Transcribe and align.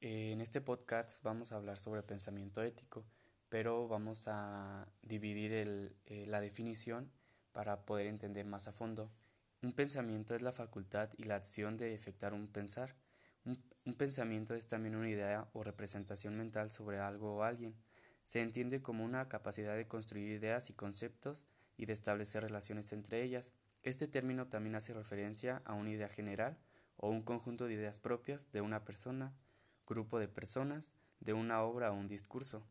Eh, 0.00 0.30
en 0.30 0.40
este 0.40 0.60
podcast 0.60 1.24
vamos 1.24 1.50
a 1.50 1.56
hablar 1.56 1.76
sobre 1.76 2.04
pensamiento 2.04 2.62
ético, 2.62 3.04
pero 3.48 3.88
vamos 3.88 4.28
a 4.28 4.86
dividir 5.02 5.52
eh, 6.06 6.24
la 6.28 6.40
definición 6.40 7.10
para 7.50 7.84
poder 7.84 8.06
entender 8.06 8.46
más 8.46 8.68
a 8.68 8.72
fondo. 8.72 9.10
Un 9.60 9.72
pensamiento 9.72 10.36
es 10.36 10.42
la 10.42 10.52
facultad 10.52 11.10
y 11.16 11.24
la 11.24 11.34
acción 11.34 11.76
de 11.76 11.94
efectuar 11.94 12.32
un 12.32 12.46
pensar. 12.46 12.94
un 13.44 13.94
pensamiento 13.94 14.54
es 14.54 14.68
también 14.68 14.94
una 14.94 15.08
idea 15.08 15.48
o 15.52 15.64
representación 15.64 16.36
mental 16.36 16.70
sobre 16.70 17.00
algo 17.00 17.34
o 17.34 17.42
alguien. 17.42 17.74
Se 18.24 18.40
entiende 18.40 18.82
como 18.82 19.04
una 19.04 19.28
capacidad 19.28 19.74
de 19.74 19.88
construir 19.88 20.28
ideas 20.28 20.70
y 20.70 20.74
conceptos 20.74 21.44
y 21.76 21.86
de 21.86 21.94
establecer 21.94 22.44
relaciones 22.44 22.92
entre 22.92 23.24
ellas. 23.24 23.50
Este 23.82 24.06
término 24.06 24.46
también 24.46 24.76
hace 24.76 24.94
referencia 24.94 25.60
a 25.64 25.74
una 25.74 25.90
idea 25.90 26.08
general 26.08 26.56
o 26.96 27.10
un 27.10 27.22
conjunto 27.22 27.66
de 27.66 27.74
ideas 27.74 27.98
propias 27.98 28.52
de 28.52 28.60
una 28.60 28.84
persona, 28.84 29.34
grupo 29.88 30.18
de 30.18 30.28
personas, 30.28 30.94
de 31.20 31.32
una 31.32 31.62
obra 31.62 31.90
o 31.90 31.94
un 31.94 32.06
discurso. 32.06 32.66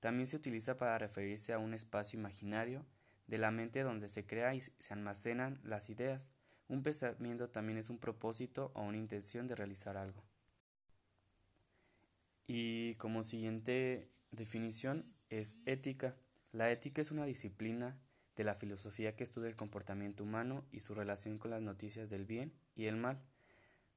También 0.00 0.26
se 0.26 0.36
utiliza 0.36 0.76
para 0.76 0.98
referirse 0.98 1.52
a 1.52 1.58
un 1.58 1.72
espacio 1.74 2.18
imaginario 2.18 2.84
de 3.26 3.38
la 3.38 3.50
mente 3.50 3.82
donde 3.82 4.08
se 4.08 4.26
crea 4.26 4.54
y 4.54 4.60
se 4.60 4.92
almacenan 4.92 5.60
las 5.64 5.90
ideas. 5.90 6.30
Un 6.68 6.82
pensamiento 6.82 7.48
también 7.48 7.78
es 7.78 7.90
un 7.90 7.98
propósito 7.98 8.72
o 8.74 8.82
una 8.82 8.98
intención 8.98 9.46
de 9.46 9.54
realizar 9.54 9.96
algo. 9.96 10.22
Y 12.46 12.94
como 12.96 13.22
siguiente 13.22 14.10
definición 14.30 15.04
es 15.30 15.66
ética. 15.66 16.16
La 16.52 16.70
ética 16.70 17.00
es 17.02 17.10
una 17.10 17.24
disciplina 17.24 17.98
de 18.36 18.44
la 18.44 18.54
filosofía 18.54 19.16
que 19.16 19.24
estudia 19.24 19.48
el 19.48 19.56
comportamiento 19.56 20.22
humano 20.22 20.64
y 20.70 20.80
su 20.80 20.94
relación 20.94 21.38
con 21.38 21.50
las 21.50 21.62
noticias 21.62 22.10
del 22.10 22.26
bien 22.26 22.52
y 22.74 22.84
el 22.86 22.96
mal 22.96 23.20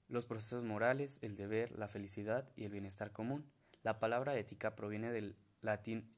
los 0.09 0.26
procesos 0.26 0.63
morales, 0.63 1.20
el 1.22 1.36
deber, 1.36 1.72
la 1.77 1.88
felicidad 1.88 2.45
y 2.55 2.66
el 2.66 2.72
bienestar 2.72 3.12
común. 3.12 3.45
La 3.84 4.00
palabra 4.00 4.38
ética 4.38 4.76
proviene 4.76 5.12
del 5.12 5.38
latín 5.62 6.09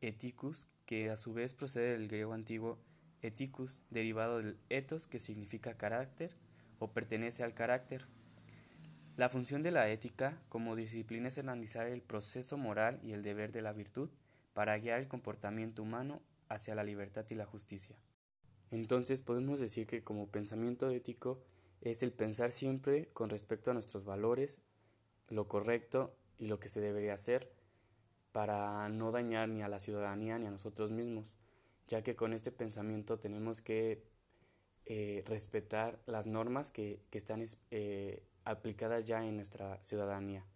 ethicus, 0.00 0.68
que 0.84 1.10
a 1.10 1.16
su 1.16 1.32
vez 1.32 1.54
procede 1.54 1.92
del 1.92 2.08
griego 2.08 2.34
antiguo 2.34 2.78
ethicus, 3.22 3.78
derivado 3.90 4.38
del 4.38 4.58
ethos, 4.68 5.06
que 5.06 5.20
significa 5.20 5.76
carácter 5.76 6.36
o 6.80 6.92
pertenece 6.92 7.44
al 7.44 7.54
carácter. 7.54 8.06
La 9.16 9.28
función 9.28 9.62
de 9.62 9.70
la 9.70 9.88
ética 9.88 10.42
como 10.48 10.74
disciplina 10.74 11.28
es 11.28 11.38
analizar 11.38 11.86
el 11.86 12.02
proceso 12.02 12.56
moral 12.56 12.98
y 13.02 13.12
el 13.12 13.22
deber 13.22 13.52
de 13.52 13.62
la 13.62 13.72
virtud 13.72 14.10
para 14.52 14.76
guiar 14.78 14.98
el 14.98 15.08
comportamiento 15.08 15.82
humano 15.82 16.22
hacia 16.48 16.74
la 16.74 16.82
libertad 16.82 17.24
y 17.30 17.34
la 17.34 17.46
justicia. 17.46 17.96
Entonces 18.70 19.22
podemos 19.22 19.60
decir 19.60 19.86
que 19.86 20.02
como 20.02 20.28
pensamiento 20.28 20.90
ético 20.90 21.44
es 21.82 22.02
el 22.02 22.12
pensar 22.12 22.52
siempre 22.52 23.08
con 23.12 23.28
respecto 23.28 23.70
a 23.70 23.74
nuestros 23.74 24.04
valores, 24.04 24.62
lo 25.28 25.48
correcto 25.48 26.16
y 26.38 26.46
lo 26.46 26.58
que 26.60 26.68
se 26.68 26.80
debería 26.80 27.14
hacer 27.14 27.52
para 28.30 28.88
no 28.88 29.10
dañar 29.12 29.48
ni 29.48 29.62
a 29.62 29.68
la 29.68 29.80
ciudadanía 29.80 30.38
ni 30.38 30.46
a 30.46 30.50
nosotros 30.50 30.92
mismos, 30.92 31.34
ya 31.88 32.02
que 32.02 32.16
con 32.16 32.32
este 32.32 32.52
pensamiento 32.52 33.18
tenemos 33.18 33.60
que 33.60 34.04
eh, 34.86 35.22
respetar 35.26 36.00
las 36.06 36.26
normas 36.26 36.70
que, 36.70 37.00
están 37.10 37.44
eh, 37.70 38.22
aplicadas 38.44 39.04
ya 39.04 39.26
en 39.26 39.36
nuestra 39.36 39.82
ciudadanía. 39.82 40.46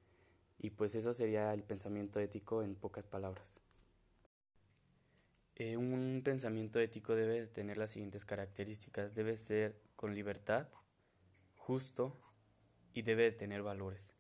Y 0.58 0.70
pues 0.70 0.94
eso 0.94 1.12
sería 1.12 1.52
el 1.52 1.64
pensamiento 1.64 2.18
ético 2.20 2.62
en 2.62 2.76
pocas 2.76 3.06
palabras. 3.06 3.52
Eh, 5.56 5.76
un 5.76 6.22
pensamiento 6.24 6.80
ético 6.80 7.14
debe 7.14 7.46
tener 7.46 7.78
las 7.78 7.90
siguientes 7.90 8.24
características. 8.24 9.14
Debe 9.14 9.36
ser 9.36 9.80
con 9.96 10.14
libertad, 10.14 10.68
justo 11.66 12.22
y 12.94 13.02
debe 13.02 13.24
de 13.24 13.32
tener 13.32 13.64
valores. 13.64 14.15